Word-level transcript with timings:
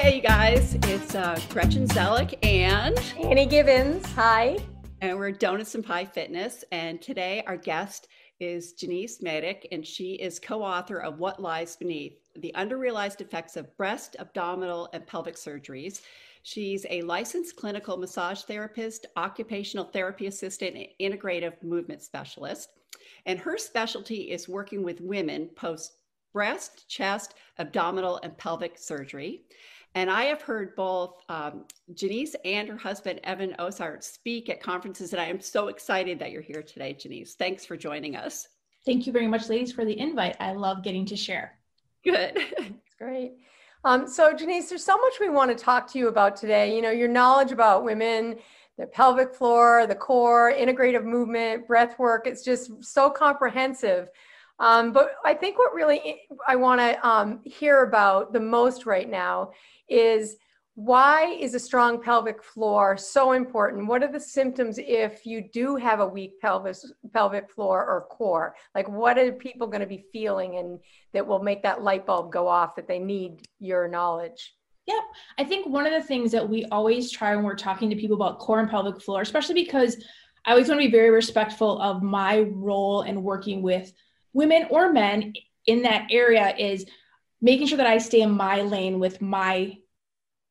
Hey, 0.00 0.16
you 0.16 0.22
guys, 0.22 0.78
it's 0.84 1.14
uh, 1.14 1.38
Gretchen 1.50 1.86
Zellick 1.86 2.34
and 2.42 2.98
Annie 3.22 3.44
Gibbons. 3.44 4.10
Hi. 4.12 4.56
And 5.02 5.18
we're 5.18 5.30
Donuts 5.30 5.74
and 5.74 5.84
Pie 5.84 6.06
Fitness. 6.06 6.64
And 6.72 7.02
today 7.02 7.44
our 7.46 7.58
guest 7.58 8.08
is 8.40 8.72
Janice 8.72 9.18
Mattek, 9.18 9.66
and 9.70 9.86
she 9.86 10.14
is 10.14 10.38
co 10.38 10.62
author 10.62 11.02
of 11.02 11.18
What 11.18 11.42
Lies 11.42 11.76
Beneath 11.76 12.14
The 12.34 12.50
Underrealized 12.56 13.20
Effects 13.20 13.58
of 13.58 13.76
Breast, 13.76 14.16
Abdominal, 14.18 14.88
and 14.94 15.06
Pelvic 15.06 15.36
Surgeries. 15.36 16.00
She's 16.44 16.86
a 16.88 17.02
licensed 17.02 17.56
clinical 17.56 17.98
massage 17.98 18.40
therapist, 18.44 19.04
occupational 19.16 19.84
therapy 19.84 20.28
assistant, 20.28 20.76
and 20.76 20.86
integrative 20.98 21.62
movement 21.62 22.00
specialist. 22.00 22.70
And 23.26 23.38
her 23.38 23.58
specialty 23.58 24.30
is 24.30 24.48
working 24.48 24.82
with 24.82 25.02
women 25.02 25.50
post 25.56 25.92
breast, 26.32 26.88
chest, 26.88 27.34
abdominal, 27.58 28.20
and 28.22 28.36
pelvic 28.38 28.78
surgery. 28.78 29.42
And 29.94 30.08
I 30.08 30.24
have 30.24 30.42
heard 30.42 30.76
both 30.76 31.22
um, 31.28 31.64
Janice 31.94 32.36
and 32.44 32.68
her 32.68 32.76
husband, 32.76 33.20
Evan 33.24 33.54
Osar, 33.58 34.02
speak 34.02 34.48
at 34.48 34.62
conferences. 34.62 35.12
And 35.12 35.20
I 35.20 35.26
am 35.26 35.40
so 35.40 35.68
excited 35.68 36.18
that 36.20 36.30
you're 36.30 36.42
here 36.42 36.62
today, 36.62 36.92
Janice. 36.92 37.34
Thanks 37.34 37.66
for 37.66 37.76
joining 37.76 38.14
us. 38.14 38.48
Thank 38.86 39.06
you 39.06 39.12
very 39.12 39.26
much, 39.26 39.48
ladies, 39.48 39.72
for 39.72 39.84
the 39.84 39.98
invite. 39.98 40.36
I 40.38 40.52
love 40.52 40.84
getting 40.84 41.04
to 41.06 41.16
share. 41.16 41.58
Good. 42.04 42.38
That's 42.58 42.94
great. 42.98 43.32
Um, 43.84 44.06
so, 44.06 44.32
Janice, 44.32 44.68
there's 44.68 44.84
so 44.84 44.96
much 44.96 45.14
we 45.20 45.28
want 45.28 45.56
to 45.56 45.64
talk 45.64 45.90
to 45.92 45.98
you 45.98 46.08
about 46.08 46.36
today. 46.36 46.74
You 46.74 46.82
know, 46.82 46.90
your 46.90 47.08
knowledge 47.08 47.50
about 47.50 47.82
women, 47.82 48.36
the 48.78 48.86
pelvic 48.86 49.34
floor, 49.34 49.86
the 49.86 49.94
core, 49.94 50.52
integrative 50.52 51.04
movement, 51.04 51.66
breath 51.66 51.98
work, 51.98 52.26
it's 52.26 52.42
just 52.42 52.84
so 52.84 53.10
comprehensive. 53.10 54.08
Um, 54.60 54.92
but 54.92 55.12
I 55.24 55.34
think 55.34 55.58
what 55.58 55.74
really 55.74 56.20
I 56.46 56.54
want 56.54 56.80
to 56.80 57.08
um, 57.08 57.40
hear 57.44 57.82
about 57.82 58.32
the 58.32 58.40
most 58.40 58.84
right 58.86 59.08
now 59.08 59.50
is 59.88 60.36
why 60.74 61.36
is 61.40 61.54
a 61.54 61.58
strong 61.58 62.00
pelvic 62.02 62.42
floor 62.42 62.96
so 62.96 63.32
important? 63.32 63.86
What 63.86 64.02
are 64.02 64.12
the 64.12 64.20
symptoms 64.20 64.78
if 64.78 65.26
you 65.26 65.48
do 65.52 65.76
have 65.76 66.00
a 66.00 66.06
weak 66.06 66.40
pelvis, 66.40 66.92
pelvic 67.12 67.50
floor 67.50 67.84
or 67.84 68.06
core? 68.10 68.54
Like, 68.74 68.88
what 68.88 69.18
are 69.18 69.32
people 69.32 69.66
going 69.66 69.80
to 69.80 69.86
be 69.86 70.04
feeling 70.12 70.56
and 70.56 70.78
that 71.12 71.26
will 71.26 71.42
make 71.42 71.62
that 71.64 71.82
light 71.82 72.06
bulb 72.06 72.30
go 72.30 72.46
off 72.46 72.76
that 72.76 72.86
they 72.86 72.98
need 72.98 73.46
your 73.58 73.88
knowledge? 73.88 74.54
Yep. 74.86 75.02
I 75.38 75.44
think 75.44 75.66
one 75.66 75.86
of 75.86 75.92
the 75.92 76.06
things 76.06 76.32
that 76.32 76.48
we 76.48 76.64
always 76.66 77.10
try 77.10 77.34
when 77.34 77.44
we're 77.44 77.56
talking 77.56 77.90
to 77.90 77.96
people 77.96 78.16
about 78.16 78.38
core 78.38 78.60
and 78.60 78.70
pelvic 78.70 79.02
floor, 79.02 79.22
especially 79.22 79.54
because 79.54 80.02
I 80.44 80.52
always 80.52 80.68
want 80.68 80.80
to 80.80 80.86
be 80.86 80.90
very 80.90 81.10
respectful 81.10 81.80
of 81.80 82.02
my 82.02 82.40
role 82.40 83.02
in 83.02 83.22
working 83.22 83.62
with 83.62 83.92
women 84.32 84.66
or 84.70 84.92
men 84.92 85.34
in 85.66 85.82
that 85.82 86.08
area, 86.10 86.54
is 86.56 86.86
making 87.40 87.66
sure 87.66 87.78
that 87.78 87.86
I 87.86 87.98
stay 87.98 88.22
in 88.22 88.30
my 88.30 88.62
lane 88.62 88.98
with 88.98 89.20
my 89.20 89.76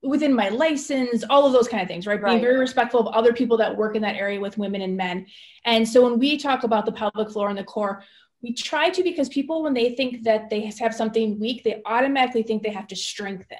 within 0.01 0.33
my 0.33 0.49
license, 0.49 1.25
all 1.29 1.45
of 1.45 1.51
those 1.51 1.67
kind 1.67 1.81
of 1.81 1.89
things, 1.89 2.07
right? 2.07 2.21
right? 2.21 2.31
Being 2.31 2.41
very 2.41 2.57
respectful 2.57 3.01
of 3.01 3.13
other 3.13 3.33
people 3.33 3.57
that 3.57 3.75
work 3.75 3.95
in 3.95 4.01
that 4.03 4.15
area 4.15 4.39
with 4.39 4.57
women 4.57 4.81
and 4.81 4.95
men. 4.95 5.25
And 5.65 5.87
so 5.87 6.01
when 6.03 6.19
we 6.19 6.37
talk 6.37 6.63
about 6.63 6.85
the 6.85 6.91
pelvic 6.93 7.31
floor 7.31 7.49
and 7.49 7.57
the 7.57 7.65
core, 7.65 8.03
we 8.41 8.53
try 8.53 8.89
to 8.89 9.03
because 9.03 9.27
people, 9.27 9.63
when 9.63 9.73
they 9.73 9.95
think 9.95 10.23
that 10.23 10.49
they 10.49 10.71
have 10.79 10.95
something 10.95 11.37
weak, 11.37 11.63
they 11.63 11.81
automatically 11.85 12.43
think 12.43 12.63
they 12.63 12.69
have 12.69 12.87
to 12.87 12.95
strengthen. 12.95 13.57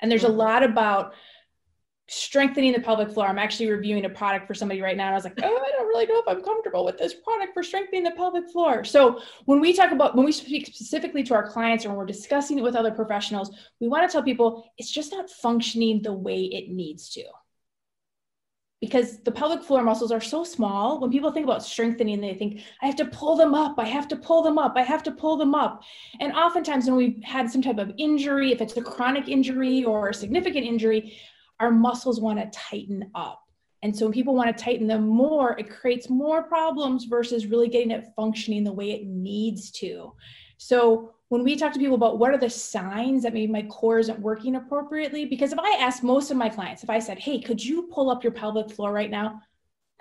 And 0.00 0.10
there's 0.10 0.22
mm-hmm. 0.22 0.32
a 0.32 0.36
lot 0.36 0.62
about 0.62 1.14
strengthening 2.08 2.72
the 2.72 2.80
pelvic 2.80 3.10
floor. 3.10 3.26
I'm 3.26 3.38
actually 3.38 3.70
reviewing 3.70 4.04
a 4.04 4.08
product 4.08 4.46
for 4.46 4.54
somebody 4.54 4.82
right 4.82 4.96
now. 4.96 5.06
And 5.06 5.14
I 5.14 5.16
was 5.16 5.24
like, 5.24 5.38
oh, 5.42 5.46
I 5.46 5.70
don't 5.70 5.86
really 5.86 6.06
know 6.06 6.18
if 6.18 6.28
I'm 6.28 6.42
comfortable 6.42 6.84
with 6.84 6.98
this 6.98 7.14
product 7.14 7.54
for 7.54 7.62
strengthening 7.62 8.04
the 8.04 8.10
pelvic 8.10 8.50
floor. 8.50 8.84
So 8.84 9.20
when 9.46 9.60
we 9.60 9.72
talk 9.72 9.92
about, 9.92 10.14
when 10.16 10.26
we 10.26 10.32
speak 10.32 10.66
specifically 10.66 11.22
to 11.24 11.34
our 11.34 11.48
clients 11.48 11.84
or 11.84 11.90
when 11.90 11.98
we're 11.98 12.06
discussing 12.06 12.58
it 12.58 12.62
with 12.62 12.76
other 12.76 12.90
professionals, 12.90 13.50
we 13.80 13.88
want 13.88 14.08
to 14.08 14.12
tell 14.12 14.22
people 14.22 14.64
it's 14.76 14.90
just 14.90 15.12
not 15.12 15.30
functioning 15.30 16.02
the 16.02 16.12
way 16.12 16.42
it 16.42 16.70
needs 16.70 17.08
to. 17.10 17.24
Because 18.80 19.20
the 19.20 19.30
pelvic 19.30 19.62
floor 19.62 19.84
muscles 19.84 20.10
are 20.10 20.20
so 20.20 20.42
small. 20.42 21.00
When 21.00 21.12
people 21.12 21.30
think 21.30 21.44
about 21.44 21.62
strengthening, 21.62 22.20
they 22.20 22.34
think, 22.34 22.62
I 22.82 22.86
have 22.86 22.96
to 22.96 23.04
pull 23.04 23.36
them 23.36 23.54
up. 23.54 23.76
I 23.78 23.86
have 23.86 24.08
to 24.08 24.16
pull 24.16 24.42
them 24.42 24.58
up. 24.58 24.72
I 24.74 24.82
have 24.82 25.04
to 25.04 25.12
pull 25.12 25.36
them 25.36 25.54
up. 25.54 25.84
And 26.18 26.32
oftentimes, 26.32 26.86
when 26.86 26.96
we've 26.96 27.22
had 27.22 27.48
some 27.48 27.62
type 27.62 27.78
of 27.78 27.92
injury, 27.96 28.50
if 28.50 28.60
it's 28.60 28.76
a 28.76 28.82
chronic 28.82 29.28
injury 29.28 29.84
or 29.84 30.08
a 30.08 30.14
significant 30.14 30.66
injury, 30.66 31.16
our 31.62 31.70
muscles 31.70 32.20
want 32.20 32.38
to 32.38 32.58
tighten 32.58 33.10
up. 33.14 33.40
And 33.82 33.96
so 33.96 34.04
when 34.04 34.12
people 34.12 34.34
want 34.34 34.56
to 34.56 34.64
tighten 34.64 34.86
them 34.86 35.06
more, 35.06 35.58
it 35.58 35.70
creates 35.70 36.10
more 36.10 36.42
problems 36.42 37.04
versus 37.04 37.46
really 37.46 37.68
getting 37.68 37.90
it 37.90 38.12
functioning 38.14 38.62
the 38.64 38.72
way 38.72 38.90
it 38.90 39.06
needs 39.06 39.70
to. 39.72 40.12
So 40.58 41.14
when 41.28 41.42
we 41.42 41.56
talk 41.56 41.72
to 41.72 41.78
people 41.78 41.94
about 41.94 42.18
what 42.18 42.32
are 42.32 42.38
the 42.38 42.50
signs 42.50 43.22
that 43.22 43.32
maybe 43.32 43.50
my 43.50 43.62
core 43.62 43.98
isn't 43.98 44.18
working 44.20 44.56
appropriately, 44.56 45.24
because 45.24 45.52
if 45.52 45.58
I 45.58 45.76
ask 45.80 46.02
most 46.02 46.30
of 46.30 46.36
my 46.36 46.48
clients, 46.48 46.82
if 46.82 46.90
I 46.90 46.98
said, 46.98 47.18
hey, 47.18 47.40
could 47.40 47.64
you 47.64 47.88
pull 47.92 48.10
up 48.10 48.22
your 48.22 48.32
pelvic 48.32 48.70
floor 48.70 48.92
right 48.92 49.10
now? 49.10 49.40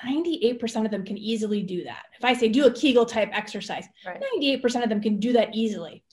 98% 0.05 0.85
of 0.85 0.91
them 0.91 1.05
can 1.05 1.17
easily 1.17 1.61
do 1.61 1.83
that. 1.83 2.03
If 2.17 2.25
I 2.25 2.33
say 2.33 2.49
do 2.49 2.65
a 2.65 2.73
Kegel 2.73 3.05
type 3.05 3.29
exercise, 3.31 3.85
right. 4.05 4.21
98% 4.41 4.83
of 4.83 4.89
them 4.89 5.01
can 5.01 5.19
do 5.19 5.33
that 5.33 5.55
easily. 5.55 6.03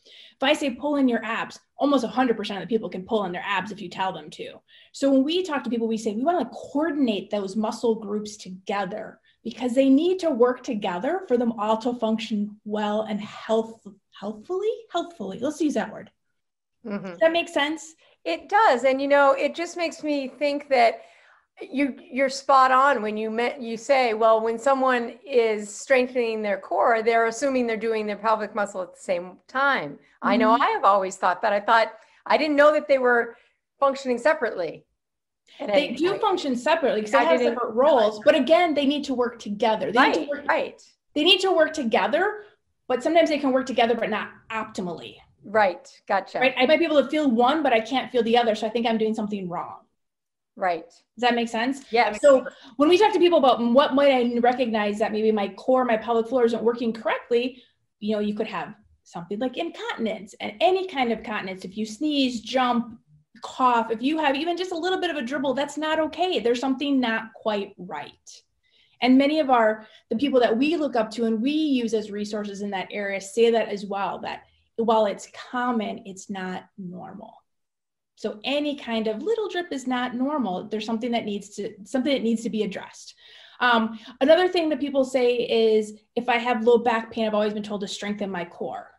If 0.41 0.45
I 0.45 0.53
say 0.53 0.71
pull 0.71 0.97
in 0.97 1.09
your 1.09 1.25
abs, 1.25 1.59
almost 1.77 2.05
100% 2.05 2.55
of 2.55 2.61
the 2.61 2.67
people 2.67 2.89
can 2.89 3.03
pull 3.05 3.25
in 3.25 3.33
their 3.33 3.45
abs 3.45 3.73
if 3.73 3.81
you 3.81 3.89
tell 3.89 4.13
them 4.13 4.31
to. 4.31 4.53
So 4.93 5.11
when 5.11 5.25
we 5.25 5.43
talk 5.43 5.65
to 5.65 5.71
people, 5.71 5.89
we 5.89 5.99
say 5.99 6.15
we 6.15 6.23
want 6.23 6.41
to 6.41 6.57
coordinate 6.57 7.31
those 7.31 7.57
muscle 7.57 7.97
groups 7.97 8.37
together 8.37 9.19
because 9.43 9.75
they 9.75 9.89
need 9.89 10.21
to 10.21 10.31
work 10.31 10.63
together 10.63 11.23
for 11.27 11.37
them 11.37 11.53
all 11.53 11.77
to 11.79 11.95
function 11.95 12.57
well 12.65 13.03
and 13.03 13.21
health 13.21 13.85
healthfully 14.13 14.73
healthfully. 14.93 15.39
Let's 15.41 15.61
use 15.61 15.75
that 15.75 15.93
word. 15.93 16.11
Mm-hmm. 16.87 17.07
does 17.07 17.19
that 17.19 17.33
make 17.33 17.49
sense? 17.49 17.95
It 18.25 18.49
does. 18.49 18.85
And 18.85 19.01
you 19.03 19.09
know 19.09 19.33
it 19.33 19.55
just 19.55 19.77
makes 19.77 20.05
me 20.05 20.29
think 20.29 20.69
that 20.69 21.01
you 21.61 21.97
you're 22.11 22.29
spot 22.29 22.71
on 22.71 23.03
when 23.03 23.17
you 23.17 23.31
met 23.31 23.61
you 23.61 23.77
say 23.77 24.15
well 24.15 24.41
when 24.41 24.59
someone 24.59 25.15
is 25.27 25.73
strengthening 25.73 26.43
their 26.43 26.59
core 26.59 27.03
they're 27.03 27.27
assuming 27.27 27.67
they're 27.67 27.77
doing 27.77 28.07
their 28.07 28.17
pelvic 28.17 28.55
muscle 28.55 28.83
at 28.83 28.95
the 28.95 29.01
same 29.01 29.37
time. 29.47 29.93
Mm-hmm. 29.93 30.29
i 30.29 30.37
know 30.37 30.53
mm-hmm. 30.53 30.63
i 30.63 30.67
have 30.69 30.85
always 30.85 31.17
thought 31.17 31.43
that. 31.43 31.53
I 31.53 31.61
thought 31.61 31.93
i 32.27 32.37
didn't 32.37 32.57
know 32.57 32.73
that 32.73 32.89
they 32.89 32.99
were 32.99 33.37
functioning 33.81 34.19
separately. 34.19 34.85
They 35.61 35.93
do 35.93 36.19
function 36.19 36.57
separately 36.57 37.01
because 37.01 37.13
they 37.13 37.25
have 37.25 37.41
separate 37.41 37.73
roles 37.73 38.21
but 38.25 38.35
again 38.35 38.75
they 38.75 38.87
need 38.87 39.05
to 39.05 39.15
work 39.15 39.39
together. 39.39 39.91
They 39.91 39.99
right, 39.99 40.17
need 40.17 40.25
to 40.25 40.31
work, 40.31 40.47
right. 40.47 40.83
they 41.15 41.25
need 41.25 41.41
to 41.41 41.53
work 41.53 41.73
together 41.73 42.45
but 42.87 43.03
sometimes 43.03 43.29
they 43.29 43.39
can 43.39 43.53
work 43.53 43.67
together 43.67 43.95
but 43.95 44.11
not 44.11 44.31
optimally. 44.51 45.17
Right 45.45 45.89
gotcha. 46.07 46.39
Right? 46.39 46.55
I 46.57 46.67
might 46.67 46.79
be 46.79 46.85
able 46.85 47.03
to 47.03 47.09
feel 47.09 47.31
one 47.31 47.63
but 47.63 47.73
i 47.73 47.81
can't 47.81 48.13
feel 48.13 48.23
the 48.23 48.37
other 48.37 48.55
so 48.55 48.67
i 48.67 48.71
think 48.71 48.87
i'm 48.87 48.99
doing 48.99 49.15
something 49.15 49.49
wrong 49.49 49.79
Right. 50.59 50.89
Does 50.89 51.21
that 51.21 51.37
make 51.37 51.49
sense? 51.49 51.85
Yeah. 51.93 52.13
So 52.15 52.43
sense. 52.43 52.55
when 52.77 52.89
we 52.89 52.99
talk 52.99 53.13
to 53.13 53.21
people 53.21 53.39
about 53.39 53.63
what 53.63 53.95
might 53.95 54.11
I 54.11 54.39
recognize 54.41 54.99
that 54.99 55.13
maybe 55.13 55.31
my 55.31 55.51
core, 55.51 55.85
my 55.85 55.97
pelvic 55.97 56.29
floor 56.29 56.45
isn't 56.47 56.63
working 56.63 56.93
correctly, 56.93 57.63
you 58.01 58.17
know, 58.17 58.21
you 58.21 58.35
could 58.35 58.49
have 58.49 58.75
something 59.05 59.39
like 59.39 59.57
incontinence 59.57 60.35
and 60.41 60.55
any 60.61 60.89
kind 60.89 61.13
of 61.13 61.23
continence. 61.23 61.65
If 61.65 61.77
you 61.77 61.87
sneeze, 61.87 62.41
jump, 62.41 62.99
cough, 63.41 63.93
if 63.93 64.03
you 64.03 64.19
have 64.19 64.35
even 64.35 64.57
just 64.57 64.73
a 64.73 64.77
little 64.77 65.01
bit 65.01 65.11
of 65.11 65.17
a 65.17 65.23
dribble, 65.23 65.55
that's 65.55 65.79
not 65.79 66.01
okay. 66.01 66.41
There's 66.41 66.59
something 66.59 66.99
not 66.99 67.33
quite 67.35 67.75
right. 67.79 68.13
And 69.01 69.17
many 69.17 69.39
of 69.39 69.51
our 69.51 69.87
the 70.11 70.17
people 70.17 70.41
that 70.41 70.59
we 70.59 70.75
look 70.75 70.97
up 70.97 71.09
to 71.13 71.27
and 71.27 71.41
we 71.41 71.53
use 71.53 71.95
as 71.95 72.11
resources 72.11 72.63
in 72.63 72.71
that 72.71 72.89
area 72.91 73.21
say 73.21 73.53
that 73.53 73.69
as 73.69 73.87
well 73.87 74.19
that 74.23 74.43
while 74.75 75.07
it's 75.07 75.29
common, 75.53 76.03
it's 76.05 76.29
not 76.29 76.65
normal. 76.77 77.35
So 78.19 78.41
any 78.43 78.75
kind 78.75 79.07
of 79.07 79.23
little 79.23 79.49
drip 79.49 79.73
is 79.73 79.87
not 79.87 80.17
normal. 80.17 80.65
There's 80.65 80.85
something 80.85 81.13
that 81.13 81.25
needs 81.25 81.51
to 81.51 81.73
something 81.85 82.13
that 82.13 82.25
needs 82.25 82.43
to 82.43 82.51
be 82.51 82.65
addressed. 82.65 83.15
Um, 83.61 84.01
another 84.21 84.49
thing 84.49 84.71
that 84.71 84.81
people 84.81 85.05
say 85.05 85.37
is 85.37 85.93
if 86.17 86.29
I 86.29 86.37
have 86.39 86.65
low 86.65 86.79
back 86.79 87.13
pain, 87.13 87.29
I've 87.29 87.35
always 87.35 87.55
been 87.55 87.63
told 87.63 87.83
to 87.83 87.87
strengthen 87.87 88.29
my 88.29 88.45
core. 88.45 88.91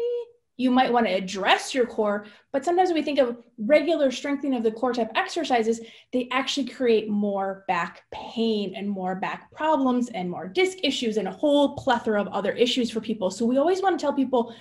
Eh, 0.00 0.24
you 0.56 0.72
might 0.72 0.92
want 0.92 1.06
to 1.06 1.12
address 1.12 1.72
your 1.72 1.86
core, 1.86 2.26
but 2.50 2.64
sometimes 2.64 2.92
we 2.92 3.00
think 3.00 3.20
of 3.20 3.36
regular 3.58 4.10
strengthening 4.10 4.56
of 4.56 4.64
the 4.64 4.72
core 4.72 4.92
type 4.92 5.12
exercises, 5.14 5.80
they 6.12 6.28
actually 6.32 6.66
create 6.66 7.08
more 7.08 7.64
back 7.68 8.02
pain 8.12 8.74
and 8.74 8.90
more 8.90 9.14
back 9.14 9.52
problems 9.52 10.08
and 10.08 10.28
more 10.28 10.48
disc 10.48 10.78
issues 10.82 11.16
and 11.16 11.28
a 11.28 11.32
whole 11.32 11.76
plethora 11.76 12.20
of 12.20 12.26
other 12.26 12.50
issues 12.50 12.90
for 12.90 13.00
people. 13.00 13.30
So 13.30 13.46
we 13.46 13.56
always 13.56 13.80
want 13.80 14.00
to 14.00 14.02
tell 14.02 14.12
people 14.12 14.52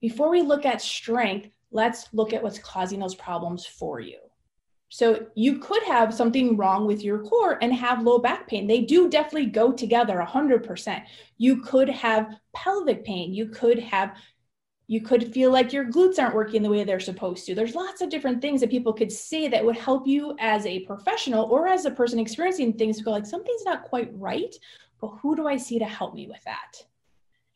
before 0.00 0.30
we 0.30 0.42
look 0.42 0.64
at 0.64 0.80
strength, 0.80 1.48
let's 1.76 2.08
look 2.12 2.32
at 2.32 2.42
what's 2.42 2.58
causing 2.58 2.98
those 2.98 3.14
problems 3.14 3.64
for 3.64 4.00
you. 4.00 4.18
So 4.88 5.26
you 5.34 5.58
could 5.58 5.82
have 5.84 6.14
something 6.14 6.56
wrong 6.56 6.86
with 6.86 7.02
your 7.02 7.18
core 7.18 7.58
and 7.62 7.72
have 7.74 8.02
low 8.02 8.18
back 8.18 8.48
pain. 8.48 8.66
They 8.66 8.80
do 8.80 9.08
definitely 9.08 9.50
go 9.50 9.72
together 9.72 10.24
100%. 10.26 11.02
You 11.38 11.60
could 11.60 11.88
have 11.88 12.36
pelvic 12.54 13.04
pain. 13.04 13.34
You 13.34 13.46
could 13.48 13.78
have 13.78 14.16
you 14.88 15.00
could 15.00 15.32
feel 15.34 15.50
like 15.50 15.72
your 15.72 15.84
glutes 15.84 16.20
aren't 16.20 16.36
working 16.36 16.62
the 16.62 16.70
way 16.70 16.84
they're 16.84 17.00
supposed 17.00 17.44
to. 17.44 17.56
There's 17.56 17.74
lots 17.74 18.02
of 18.02 18.08
different 18.08 18.40
things 18.40 18.60
that 18.60 18.70
people 18.70 18.92
could 18.92 19.10
say 19.10 19.48
that 19.48 19.64
would 19.64 19.76
help 19.76 20.06
you 20.06 20.36
as 20.38 20.64
a 20.64 20.84
professional 20.84 21.46
or 21.46 21.66
as 21.66 21.86
a 21.86 21.90
person 21.90 22.20
experiencing 22.20 22.72
things 22.72 22.98
to 22.98 23.02
go 23.02 23.10
like 23.10 23.26
something's 23.26 23.64
not 23.64 23.82
quite 23.82 24.10
right, 24.14 24.54
but 25.00 25.08
who 25.20 25.34
do 25.34 25.48
I 25.48 25.56
see 25.56 25.80
to 25.80 25.84
help 25.84 26.14
me 26.14 26.28
with 26.28 26.42
that? 26.44 26.84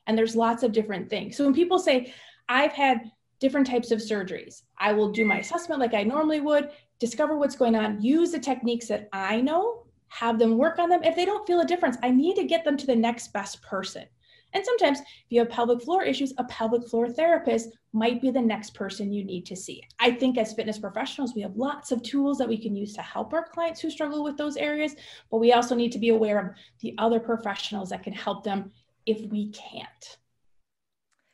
And 0.08 0.18
there's 0.18 0.34
lots 0.34 0.64
of 0.64 0.72
different 0.72 1.08
things. 1.08 1.36
So 1.36 1.44
when 1.44 1.54
people 1.54 1.78
say 1.78 2.12
I've 2.48 2.72
had 2.72 3.12
different 3.40 3.66
types 3.66 3.90
of 3.90 3.98
surgeries. 3.98 4.62
I 4.78 4.92
will 4.92 5.10
do 5.10 5.24
my 5.24 5.38
assessment 5.38 5.80
like 5.80 5.94
I 5.94 6.04
normally 6.04 6.40
would, 6.40 6.70
discover 6.98 7.36
what's 7.36 7.56
going 7.56 7.74
on, 7.74 8.00
use 8.00 8.30
the 8.30 8.38
techniques 8.38 8.86
that 8.88 9.08
I 9.12 9.40
know, 9.40 9.86
have 10.08 10.38
them 10.38 10.58
work 10.58 10.78
on 10.78 10.88
them. 10.88 11.02
If 11.02 11.16
they 11.16 11.24
don't 11.24 11.46
feel 11.46 11.60
a 11.60 11.66
difference, 11.66 11.96
I 12.02 12.10
need 12.10 12.36
to 12.36 12.44
get 12.44 12.64
them 12.64 12.76
to 12.76 12.86
the 12.86 12.94
next 12.94 13.32
best 13.32 13.62
person. 13.62 14.04
And 14.52 14.64
sometimes, 14.64 15.00
if 15.00 15.06
you 15.28 15.40
have 15.40 15.48
pelvic 15.48 15.82
floor 15.82 16.02
issues, 16.02 16.34
a 16.36 16.44
pelvic 16.44 16.88
floor 16.88 17.08
therapist 17.08 17.70
might 17.92 18.20
be 18.20 18.30
the 18.30 18.40
next 18.40 18.74
person 18.74 19.12
you 19.12 19.24
need 19.24 19.46
to 19.46 19.56
see. 19.56 19.82
I 19.98 20.10
think 20.10 20.38
as 20.38 20.52
fitness 20.52 20.78
professionals, 20.78 21.34
we 21.34 21.42
have 21.42 21.56
lots 21.56 21.92
of 21.92 22.02
tools 22.02 22.38
that 22.38 22.48
we 22.48 22.58
can 22.58 22.74
use 22.74 22.92
to 22.94 23.02
help 23.02 23.32
our 23.32 23.48
clients 23.48 23.80
who 23.80 23.90
struggle 23.90 24.24
with 24.24 24.36
those 24.36 24.56
areas, 24.56 24.96
but 25.30 25.38
we 25.38 25.52
also 25.52 25.74
need 25.74 25.92
to 25.92 25.98
be 25.98 26.08
aware 26.08 26.38
of 26.38 26.54
the 26.80 26.94
other 26.98 27.20
professionals 27.20 27.90
that 27.90 28.02
can 28.02 28.12
help 28.12 28.42
them 28.42 28.72
if 29.06 29.22
we 29.30 29.50
can't. 29.50 30.18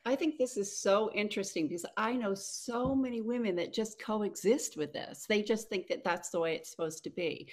I 0.07 0.15
think 0.15 0.37
this 0.37 0.55
is 0.55 0.79
so 0.79 1.11
interesting 1.13 1.67
because 1.67 1.85
I 1.97 2.13
know 2.13 2.33
so 2.33 2.95
many 2.95 3.19
women 3.19 3.57
that 3.57 3.73
just 3.73 4.01
coexist 4.01 4.77
with 4.77 4.93
this. 4.93 5.25
They 5.27 5.43
just 5.43 5.67
think 5.67 5.89
that 5.89 6.05
that's 6.05 6.29
the 6.29 6.39
way 6.39 6.55
it's 6.55 6.71
supposed 6.71 7.03
to 7.03 7.09
be. 7.09 7.49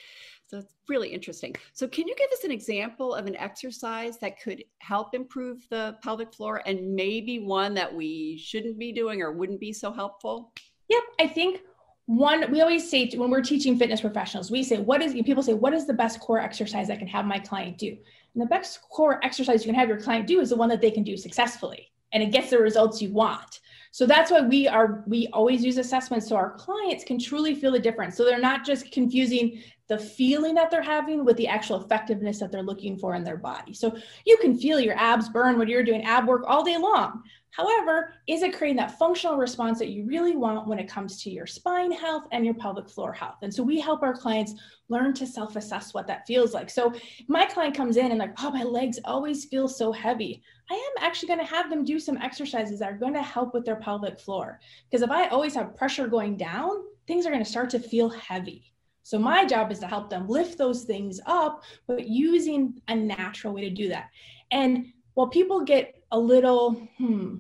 So 0.47 0.59
it's 0.59 0.73
really 0.89 1.09
interesting. 1.09 1.57
So, 1.73 1.89
can 1.89 2.07
you 2.07 2.15
give 2.15 2.31
us 2.31 2.45
an 2.45 2.53
example 2.53 3.13
of 3.13 3.27
an 3.27 3.35
exercise 3.35 4.19
that 4.19 4.41
could 4.41 4.63
help 4.79 5.17
improve 5.17 5.67
the 5.69 5.97
pelvic 6.01 6.33
floor 6.33 6.63
and 6.65 6.95
maybe 6.95 7.41
one 7.41 7.75
that 7.75 7.93
we 7.93 8.39
shouldn't 8.39 8.79
be 8.79 8.93
doing 8.93 9.21
or 9.21 9.33
wouldn't 9.33 9.59
be 9.59 9.73
so 9.73 9.91
helpful? 9.91 10.53
Yep. 10.89 11.03
I 11.21 11.27
think 11.27 11.63
one, 12.07 12.53
we 12.53 12.61
always 12.61 12.89
say 12.89 13.11
when 13.17 13.31
we're 13.31 13.43
teaching 13.43 13.77
fitness 13.77 14.01
professionals, 14.01 14.53
we 14.53 14.63
say, 14.63 14.79
what 14.79 15.03
is, 15.03 15.13
people 15.25 15.43
say, 15.43 15.55
what 15.55 15.75
is 15.75 15.89
the 15.89 15.93
best 15.93 16.21
core 16.21 16.39
exercise 16.39 16.89
I 16.89 16.95
can 16.97 17.09
have 17.09 17.25
my 17.25 17.41
client 17.41 17.79
do? 17.79 17.89
And 17.89 18.43
the 18.43 18.47
best 18.47 18.81
core 18.91 19.19
exercise 19.25 19.67
you 19.67 19.73
can 19.73 19.81
have 19.81 19.89
your 19.89 20.01
client 20.01 20.29
do 20.29 20.39
is 20.39 20.51
the 20.51 20.57
one 20.57 20.69
that 20.69 20.81
they 20.81 20.93
can 20.93 21.03
do 21.03 21.17
successfully 21.17 21.91
and 22.15 22.23
it 22.23 22.33
gets 22.33 22.49
the 22.49 22.59
results 22.59 23.03
you 23.03 23.11
want. 23.11 23.61
So 23.91 24.07
that's 24.07 24.31
why 24.31 24.41
we 24.41 24.67
are 24.67 25.05
we 25.07 25.29
always 25.33 25.65
use 25.65 25.79
assessments 25.79 26.29
so 26.29 26.35
our 26.35 26.53
clients 26.53 27.05
can 27.05 27.19
truly 27.19 27.55
feel 27.55 27.71
the 27.71 27.79
difference. 27.79 28.17
So 28.17 28.25
they're 28.25 28.41
not 28.41 28.65
just 28.65 28.91
confusing 28.91 29.63
the 29.89 29.99
feeling 29.99 30.55
that 30.55 30.71
they're 30.71 30.83
having 30.83 31.25
with 31.25 31.37
the 31.37 31.47
actual 31.47 31.83
effectiveness 31.83 32.41
that 32.41 32.51
they're 32.51 32.63
looking 32.63 32.97
for 32.97 33.15
in 33.15 33.25
their 33.25 33.37
body. 33.37 33.75
So 33.75 33.97
you 34.25 34.39
can 34.39 34.57
feel 34.57 34.81
your 34.81 34.97
abs 34.99 35.29
burn 35.29 35.59
when 35.59 35.69
you're 35.69 35.85
doing 35.85 36.05
ab 36.05 36.27
work 36.27 36.45
all 36.47 36.65
day 36.65 36.79
long. 36.79 37.23
However, 37.51 38.15
is 38.27 38.43
it 38.43 38.57
creating 38.57 38.79
that 38.79 38.99
functional 38.99 39.37
response 39.37 39.79
that 39.79 39.91
you 39.91 40.05
really 40.07 40.35
want 40.35 40.67
when 40.67 40.81
it 40.81 40.89
comes 40.89 41.23
to 41.23 41.31
your 41.31 41.47
spine 41.47 41.93
health 41.93 42.25
and 42.33 42.45
your 42.45 42.55
pelvic 42.55 42.91
floor 42.91 43.13
health? 43.13 43.37
And 43.43 43.55
so 43.55 43.63
we 43.63 43.79
help 43.79 44.03
our 44.03 44.13
clients 44.13 44.55
learn 44.89 45.15
to 45.15 45.27
self 45.27 45.55
assess 45.55 45.95
what 45.95 46.09
that 46.09 46.27
feels 46.27 46.53
like. 46.53 46.69
So 46.69 46.93
my 47.29 47.45
client 47.45 47.77
comes 47.77 47.97
in 47.97 48.11
and, 48.11 48.19
like, 48.19 48.35
oh, 48.43 48.51
my 48.51 48.65
legs 48.65 48.99
always 49.05 49.45
feel 49.45 49.69
so 49.69 49.93
heavy. 49.93 50.43
I 50.69 50.75
am 50.75 51.07
actually 51.07 51.29
going 51.29 51.41
to 51.41 51.55
have 51.55 51.71
them 51.71 51.85
do 51.85 52.01
some 52.01 52.17
exercises 52.17 52.81
that 52.81 52.91
are 52.91 52.99
going 52.99 53.15
to 53.15 53.23
help 53.23 53.55
with 53.55 53.65
their 53.65 53.77
pelvic 53.77 54.19
floor. 54.19 54.59
Because 54.91 55.03
if 55.03 55.11
I 55.13 55.29
always 55.29 55.55
have 55.55 55.77
pressure 55.77 56.09
going 56.09 56.37
down, 56.37 56.83
things 57.07 57.25
are 57.25 57.31
going 57.31 57.45
to 57.45 57.49
start 57.49 57.71
to 57.71 57.79
feel 57.79 58.09
heavy. 58.09 58.74
So 59.05 59.19
my 59.19 59.45
job 59.45 59.71
is 59.71 59.79
to 59.81 59.87
help 59.87 60.11
them 60.11 60.27
lift 60.27 60.59
those 60.59 60.83
things 60.83 61.21
up, 61.27 61.63
but 61.87 62.09
using 62.09 62.81
a 62.89 62.97
natural 62.97 63.55
way 63.55 63.61
to 63.61 63.71
do 63.71 63.89
that. 63.91 64.09
And 64.51 64.93
while 65.13 65.29
people 65.29 65.63
get 65.65 66.03
a 66.11 66.19
little, 66.19 66.73
hmm, 66.99 67.37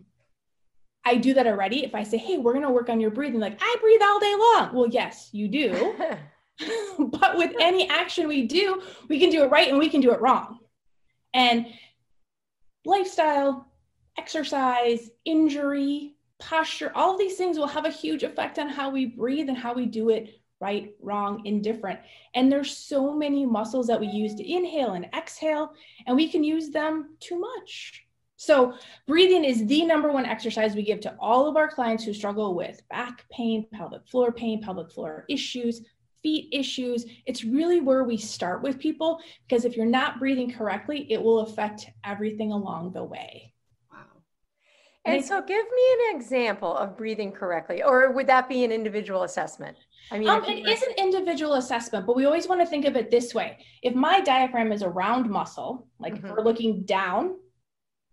I 1.04 1.16
do 1.16 1.34
that 1.34 1.46
already. 1.46 1.84
If 1.84 1.94
I 1.94 2.04
say, 2.04 2.18
hey, 2.18 2.38
we're 2.38 2.52
going 2.52 2.64
to 2.64 2.70
work 2.70 2.88
on 2.88 3.00
your 3.00 3.10
breathing, 3.10 3.40
like 3.40 3.58
I 3.60 3.76
breathe 3.80 4.00
all 4.02 4.20
day 4.20 4.34
long. 4.38 4.74
Well, 4.74 4.88
yes, 4.88 5.30
you 5.32 5.48
do. 5.48 5.94
but 6.98 7.36
with 7.36 7.52
any 7.60 7.88
action 7.88 8.28
we 8.28 8.46
do, 8.46 8.82
we 9.08 9.18
can 9.18 9.30
do 9.30 9.42
it 9.42 9.50
right 9.50 9.68
and 9.68 9.78
we 9.78 9.88
can 9.88 10.00
do 10.00 10.12
it 10.12 10.20
wrong. 10.20 10.58
And 11.32 11.66
lifestyle, 12.84 13.66
exercise, 14.18 15.10
injury, 15.24 16.14
posture, 16.38 16.92
all 16.94 17.12
of 17.14 17.18
these 17.18 17.36
things 17.36 17.58
will 17.58 17.66
have 17.66 17.86
a 17.86 17.90
huge 17.90 18.22
effect 18.22 18.58
on 18.58 18.68
how 18.68 18.90
we 18.90 19.06
breathe 19.06 19.48
and 19.48 19.58
how 19.58 19.74
we 19.74 19.86
do 19.86 20.10
it 20.10 20.40
right, 20.64 20.94
wrong, 21.02 21.42
indifferent. 21.44 22.00
And 22.34 22.50
there's 22.50 22.74
so 22.74 23.12
many 23.12 23.44
muscles 23.44 23.86
that 23.88 24.00
we 24.00 24.06
use 24.06 24.34
to 24.36 24.50
inhale 24.50 24.92
and 24.92 25.06
exhale, 25.14 25.74
and 26.06 26.16
we 26.16 26.26
can 26.26 26.42
use 26.42 26.70
them 26.70 27.16
too 27.20 27.38
much. 27.38 28.06
So, 28.36 28.74
breathing 29.06 29.44
is 29.44 29.66
the 29.66 29.84
number 29.84 30.10
one 30.10 30.24
exercise 30.24 30.74
we 30.74 30.82
give 30.82 31.00
to 31.00 31.14
all 31.20 31.46
of 31.46 31.56
our 31.56 31.68
clients 31.68 32.02
who 32.02 32.14
struggle 32.14 32.54
with 32.54 32.80
back 32.88 33.26
pain, 33.30 33.66
pelvic 33.72 34.08
floor 34.08 34.32
pain, 34.32 34.62
pelvic 34.62 34.90
floor 34.90 35.26
issues, 35.28 35.82
feet 36.22 36.48
issues. 36.50 37.04
It's 37.26 37.44
really 37.44 37.80
where 37.80 38.04
we 38.04 38.16
start 38.16 38.62
with 38.62 38.78
people 38.78 39.20
because 39.46 39.66
if 39.66 39.76
you're 39.76 39.86
not 39.86 40.18
breathing 40.18 40.50
correctly, 40.50 41.06
it 41.10 41.22
will 41.22 41.40
affect 41.40 41.90
everything 42.04 42.52
along 42.52 42.92
the 42.92 43.04
way. 43.04 43.52
Wow. 43.92 43.98
And 45.04 45.24
so, 45.24 45.42
give 45.42 45.64
me 45.64 45.84
an 45.98 46.16
example 46.16 46.74
of 46.74 46.96
breathing 46.96 47.32
correctly, 47.32 47.82
or 47.82 48.12
would 48.12 48.26
that 48.26 48.48
be 48.48 48.64
an 48.64 48.72
individual 48.72 49.24
assessment? 49.24 49.76
I 50.10 50.18
mean, 50.18 50.28
um, 50.28 50.44
it 50.44 50.66
is 50.66 50.82
an 50.82 50.94
individual 50.98 51.54
assessment, 51.54 52.06
but 52.06 52.16
we 52.16 52.26
always 52.26 52.46
want 52.46 52.60
to 52.60 52.66
think 52.66 52.84
of 52.84 52.96
it 52.96 53.10
this 53.10 53.34
way. 53.34 53.58
If 53.82 53.94
my 53.94 54.20
diaphragm 54.20 54.70
is 54.70 54.82
a 54.82 54.88
round 54.88 55.30
muscle, 55.30 55.88
like 55.98 56.14
mm-hmm. 56.14 56.26
if 56.26 56.32
we're 56.32 56.44
looking 56.44 56.84
down, 56.84 57.36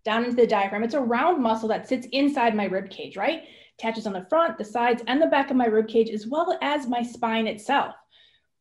down 0.04 0.24
into 0.24 0.36
the 0.36 0.48
diaphragm, 0.48 0.84
it's 0.84 0.94
a 0.94 1.02
round 1.02 1.44
muscle 1.44 1.70
that 1.70 1.88
sits 1.88 2.08
inside 2.12 2.56
my 2.56 2.66
rib 2.66 2.90
cage, 2.90 3.18
right? 3.18 3.44
Attaches 3.78 4.08
on 4.08 4.14
the 4.14 4.26
front, 4.30 4.58
the 4.58 4.66
sides, 4.66 5.04
and 5.08 5.22
the 5.22 5.28
back 5.28 5.52
of 5.52 5.58
my 5.58 5.66
rib 5.66 5.88
cage, 5.88 6.10
as 6.10 6.28
well 6.28 6.58
as 6.62 6.88
my 6.88 7.04
spine 7.04 7.46
itself. 7.48 7.94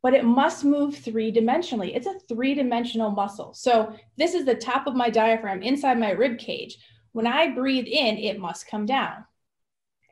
But 0.03 0.15
it 0.15 0.25
must 0.25 0.65
move 0.65 0.97
three 0.97 1.31
dimensionally. 1.31 1.95
It's 1.95 2.07
a 2.07 2.19
three 2.29 2.55
dimensional 2.55 3.11
muscle. 3.11 3.55
So 3.55 3.95
this 4.17 4.35
is 4.35 4.45
the 4.45 4.55
top 4.55 4.87
of 4.87 4.95
my 4.95 5.11
diaphragm 5.11 5.63
inside 5.63 5.99
my 5.99 6.11
rib 6.11 6.39
cage. 6.39 6.79
When 7.13 7.27
I 7.27 7.51
breathe 7.51 7.87
in, 7.87 8.17
it 8.17 8.39
must 8.39 8.67
come 8.67 8.87
down. 8.87 9.25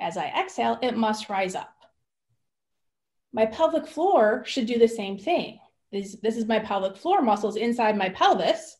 As 0.00 0.16
I 0.16 0.26
exhale, 0.38 0.78
it 0.82 0.96
must 0.96 1.28
rise 1.28 1.54
up. 1.54 1.77
My 3.32 3.46
pelvic 3.46 3.86
floor 3.86 4.42
should 4.46 4.66
do 4.66 4.78
the 4.78 4.88
same 4.88 5.18
thing. 5.18 5.58
This, 5.92 6.16
this 6.22 6.36
is 6.36 6.46
my 6.46 6.58
pelvic 6.58 6.96
floor 6.96 7.22
muscles 7.22 7.56
inside 7.56 7.96
my 7.96 8.08
pelvis. 8.10 8.76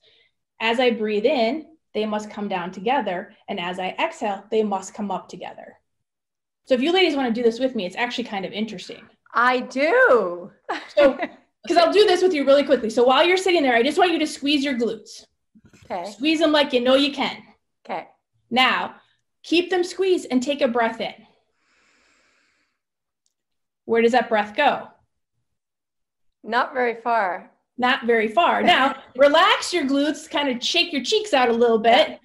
As 0.61 0.81
I 0.81 0.91
breathe 0.91 1.27
in, 1.27 1.67
they 1.95 2.07
must 2.07 2.31
come 2.31 2.49
down 2.49 2.71
together. 2.71 3.35
And 3.49 3.61
as 3.61 3.79
I 3.79 3.95
exhale, 3.99 4.45
they 4.51 4.63
must 4.63 4.95
come 4.95 5.11
up 5.11 5.29
together. 5.29 5.75
So 6.67 6.75
if 6.75 6.81
you 6.81 6.93
ladies 6.93 7.17
want 7.17 7.35
to 7.35 7.41
do 7.41 7.43
this 7.43 7.59
with 7.59 7.75
me, 7.75 7.87
it's 7.87 7.97
actually 7.97 8.25
kind 8.25 8.45
of 8.45 8.53
interesting. 8.53 9.07
I 9.35 9.61
do. 9.61 10.51
so, 10.95 11.13
because 11.63 11.77
I'll 11.77 11.93
do 11.93 12.07
this 12.07 12.23
with 12.23 12.35
you 12.35 12.45
really 12.45 12.65
quickly. 12.65 12.91
So 12.91 13.05
while 13.05 13.27
you're 13.27 13.37
sitting 13.37 13.63
there, 13.63 13.75
I 13.75 13.83
just 13.83 13.99
want 13.99 14.13
you 14.13 14.19
to 14.19 14.27
squeeze 14.27 14.65
your 14.65 14.75
glutes. 14.75 15.25
Okay. 15.85 16.11
Squeeze 16.11 16.41
them 16.41 16.53
like 16.53 16.73
you 16.73 16.81
know 16.81 16.95
you 16.95 17.13
can. 17.13 17.43
Okay. 17.85 18.07
Now, 18.51 18.97
keep 19.43 19.71
them 19.71 19.85
squeezed 19.85 20.27
and 20.31 20.43
take 20.43 20.61
a 20.61 20.69
breath 20.69 21.01
in 21.01 21.15
where 23.89 24.03
does 24.03 24.13
that 24.13 24.29
breath 24.29 24.55
go? 24.55 24.87
Not 26.45 26.75
very 26.75 26.97
far. 27.01 27.51
Not 27.79 28.05
very 28.05 28.29
far. 28.29 28.63
Now, 28.63 29.03
relax 29.17 29.73
your 29.73 29.85
glutes, 29.85 30.31
kind 30.31 30.51
of 30.51 30.63
shake 30.63 30.93
your 30.93 31.03
cheeks 31.03 31.33
out 31.33 31.49
a 31.49 31.53
little 31.55 31.79
bit. 31.79 32.21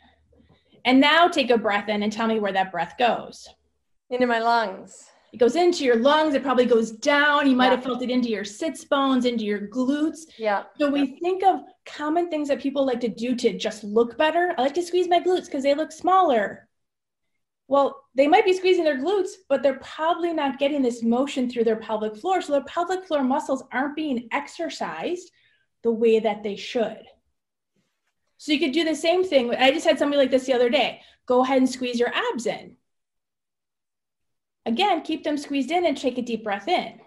And 0.83 0.99
now 0.99 1.29
take 1.29 1.51
a 1.51 1.57
breath 1.57 1.87
in 1.87 2.03
and 2.03 2.11
tell 2.11 2.27
me 2.27 2.41
where 2.41 2.51
that 2.51 2.73
breath 2.73 2.95
goes. 2.99 3.47
Into 4.09 4.27
my 4.27 4.39
lungs. 4.39 5.05
It 5.31 5.37
goes 5.37 5.55
into 5.55 5.85
your 5.85 5.95
lungs. 5.95 6.33
It 6.35 6.43
probably 6.43 6.65
goes 6.65 6.91
down. 6.91 7.49
You 7.49 7.55
might 7.55 7.67
yeah. 7.67 7.75
have 7.75 7.83
felt 7.83 8.03
it 8.03 8.09
into 8.09 8.27
your 8.27 8.43
sits 8.43 8.83
bones, 8.83 9.23
into 9.23 9.45
your 9.45 9.69
glutes. 9.69 10.23
Yeah. 10.37 10.63
So 10.77 10.89
we 10.89 11.17
think 11.21 11.43
of 11.45 11.61
common 11.85 12.29
things 12.29 12.49
that 12.49 12.59
people 12.59 12.85
like 12.85 12.99
to 12.99 13.07
do 13.07 13.35
to 13.35 13.57
just 13.57 13.85
look 13.85 14.17
better. 14.17 14.53
I 14.57 14.63
like 14.63 14.73
to 14.73 14.83
squeeze 14.83 15.07
my 15.07 15.21
glutes 15.21 15.45
because 15.45 15.63
they 15.63 15.75
look 15.75 15.93
smaller. 15.93 16.67
Well, 17.69 18.02
they 18.15 18.27
might 18.27 18.45
be 18.45 18.53
squeezing 18.53 18.83
their 18.83 18.99
glutes, 18.99 19.31
but 19.49 19.63
they're 19.63 19.79
probably 19.79 20.33
not 20.33 20.59
getting 20.59 20.81
this 20.81 21.01
motion 21.01 21.49
through 21.49 21.63
their 21.63 21.77
pelvic 21.77 22.15
floor. 22.15 22.41
So 22.41 22.53
their 22.53 22.63
pelvic 22.63 23.05
floor 23.05 23.23
muscles 23.23 23.63
aren't 23.71 23.95
being 23.95 24.27
exercised 24.31 25.31
the 25.81 25.91
way 25.91 26.19
that 26.19 26.43
they 26.43 26.55
should. 26.55 27.01
So 28.37 28.51
you 28.51 28.59
could 28.59 28.71
do 28.71 28.83
the 28.83 28.95
same 28.95 29.23
thing. 29.23 29.55
I 29.55 29.71
just 29.71 29.87
had 29.87 29.97
somebody 29.97 30.21
like 30.21 30.31
this 30.31 30.45
the 30.45 30.53
other 30.53 30.69
day. 30.69 31.01
Go 31.25 31.43
ahead 31.43 31.57
and 31.57 31.69
squeeze 31.69 31.99
your 31.99 32.13
abs 32.13 32.45
in. 32.45 32.75
Again, 34.65 35.01
keep 35.01 35.23
them 35.23 35.37
squeezed 35.37 35.71
in 35.71 35.85
and 35.85 35.97
take 35.97 36.17
a 36.17 36.21
deep 36.21 36.43
breath 36.43 36.67
in. 36.67 36.99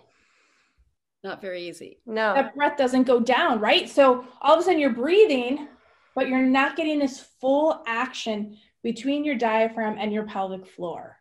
Not 1.22 1.40
very 1.40 1.68
easy. 1.68 1.98
No. 2.06 2.34
That 2.34 2.54
breath 2.54 2.76
doesn't 2.76 3.04
go 3.04 3.20
down, 3.20 3.60
right? 3.60 3.88
So 3.88 4.24
all 4.40 4.54
of 4.54 4.60
a 4.60 4.62
sudden 4.62 4.80
you're 4.80 4.90
breathing, 4.90 5.68
but 6.14 6.28
you're 6.28 6.40
not 6.40 6.76
getting 6.76 6.98
this 6.98 7.20
full 7.40 7.82
action 7.86 8.56
between 8.86 9.24
your 9.24 9.34
diaphragm 9.34 9.96
and 9.98 10.12
your 10.12 10.22
pelvic 10.22 10.64
floor. 10.64 11.18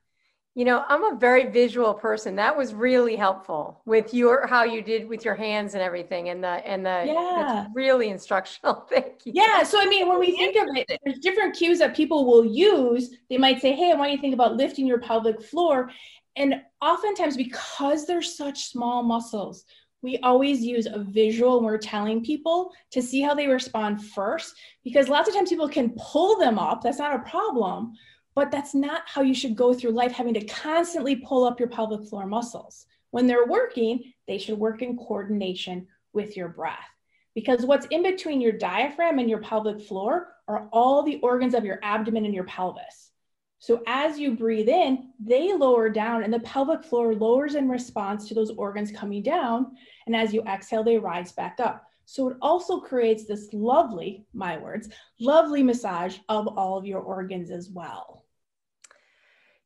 You 0.54 0.66
know, 0.66 0.86
I'm 0.88 1.04
a 1.04 1.18
very 1.18 1.50
visual 1.50 1.96
person. 1.96 2.36
That 2.36 2.56
was 2.56 2.76
really 2.76 3.16
helpful 3.16 3.82
with 3.88 4.14
your 4.14 4.46
how 4.46 4.66
you 4.66 4.84
did 4.84 5.10
with 5.10 5.26
your 5.26 5.34
hands 5.34 5.74
and 5.74 5.82
everything, 5.82 6.30
and 6.30 6.44
the 6.44 6.48
and 6.48 6.86
the 6.86 7.06
yeah, 7.08 7.66
really 7.74 8.10
instructional. 8.10 8.86
Thank 8.92 9.26
you. 9.26 9.32
Yeah. 9.36 9.64
So 9.64 9.82
I 9.82 9.88
mean, 9.88 10.08
when 10.08 10.20
we 10.20 10.38
think 10.38 10.56
of 10.56 10.68
it, 10.78 11.00
there's 11.04 11.18
different 11.18 11.56
cues 11.56 11.80
that 11.80 11.96
people 11.96 12.28
will 12.28 12.46
use. 12.46 13.10
They 13.32 13.40
might 13.40 13.60
say, 13.62 13.74
"Hey, 13.74 13.92
I 13.92 13.96
want 13.96 14.12
you 14.12 14.18
to 14.18 14.22
think 14.22 14.36
about 14.36 14.58
lifting 14.58 14.86
your 14.86 15.00
pelvic 15.00 15.42
floor," 15.42 15.90
and 16.36 16.62
oftentimes 16.82 17.36
because 17.36 18.06
they're 18.06 18.22
such 18.22 18.66
small 18.66 19.02
muscles, 19.02 19.66
we 20.06 20.18
always 20.20 20.62
use 20.64 20.86
a 20.86 21.00
visual 21.00 21.58
when 21.58 21.66
we're 21.66 21.78
telling 21.78 22.24
people 22.24 22.72
to 22.92 23.02
see 23.02 23.22
how 23.22 23.34
they 23.34 23.48
respond 23.48 24.02
first 24.02 24.56
because 24.84 25.10
lots 25.10 25.28
of 25.28 25.36
times 25.36 25.50
people 25.50 25.68
can 25.68 25.94
pull 25.98 26.38
them 26.40 26.58
up 26.58 26.82
that's 26.82 27.00
not 27.00 27.16
a 27.16 27.30
problem 27.30 27.94
but 28.36 28.52
that's 28.52 28.76
not 28.76 29.04
how 29.06 29.22
you 29.22 29.34
should 29.34 29.56
go 29.56 29.74
through 29.74 29.92
life 29.92 30.12
having 30.12 30.34
to 30.34 30.46
constantly 30.46 31.16
pull 31.16 31.46
up 31.46 31.60
your 31.60 31.70
pelvic 31.70 32.06
floor 32.08 32.28
muscles. 32.28 32.86
When 33.12 33.28
they're 33.28 33.48
working, 33.48 34.14
they 34.28 34.38
should 34.38 34.60
work 34.60 34.82
in 34.82 34.98
coordination 34.98 35.88
with 36.12 36.36
your 36.36 36.50
breath. 36.50 36.90
Because 37.34 37.66
what's 37.66 37.88
in 37.88 38.04
between 38.04 38.42
your 38.42 38.52
diaphragm 38.52 39.20
and 39.20 39.30
your 39.30 39.40
pelvic 39.40 39.82
floor 39.82 40.34
are 40.50 40.68
all 40.74 41.02
the 41.02 41.20
organs 41.22 41.54
of 41.54 41.66
your 41.66 41.80
abdomen 41.82 42.26
and 42.26 42.34
your 42.34 42.44
pelvis. 42.44 43.12
So 43.60 43.82
as 43.88 44.20
you 44.20 44.36
breathe 44.36 44.70
in, 44.70 45.10
they 45.20 45.54
lower 45.54 45.90
down 45.90 46.24
and 46.24 46.34
the 46.34 46.40
pelvic 46.42 46.84
floor 46.84 47.16
lowers 47.16 47.56
in 47.56 47.70
response 47.70 48.28
to 48.28 48.34
those 48.34 48.52
organs 48.52 48.92
coming 48.92 49.24
down. 49.24 49.76
And 50.06 50.16
as 50.16 50.34
you 50.34 50.44
exhale, 50.44 50.84
they 50.84 50.98
rise 50.98 51.32
back 51.32 51.60
up. 51.60 51.86
So 52.06 52.30
it 52.30 52.38
also 52.42 52.80
creates 52.80 53.26
this 53.26 53.50
lovely, 53.52 54.26
my 54.34 54.58
words, 54.58 54.90
lovely 55.20 55.64
massage 55.64 56.18
of 56.30 56.48
all 56.48 56.78
of 56.78 56.86
your 56.86 57.02
organs 57.02 57.50
as 57.50 57.70
well. 57.70 58.24